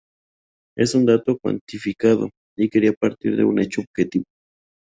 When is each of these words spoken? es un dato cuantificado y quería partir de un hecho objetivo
es 0.75 0.95
un 0.95 1.05
dato 1.05 1.37
cuantificado 1.37 2.31
y 2.57 2.69
quería 2.71 2.91
partir 2.93 3.37
de 3.37 3.43
un 3.43 3.59
hecho 3.59 3.81
objetivo 3.81 4.25